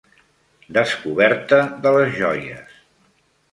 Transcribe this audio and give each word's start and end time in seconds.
Descoberta 0.77 1.61
de 1.85 1.93
les 1.99 2.11
joies! 2.17 2.83